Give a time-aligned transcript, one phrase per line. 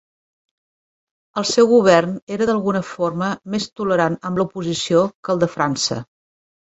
[1.41, 6.01] El seu govern era d'alguna forma més tolerant amb l'oposició que el de França.